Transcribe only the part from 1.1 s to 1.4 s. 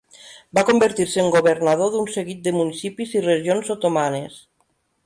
en